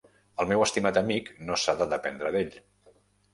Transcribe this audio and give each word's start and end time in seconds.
El 0.43 0.47
meu 0.51 0.63
estimat 0.65 0.97
amic, 1.01 1.29
no 1.51 1.59
s'ha 1.65 1.75
de 1.83 1.89
dependre 1.93 2.33
d'ell. 2.37 2.59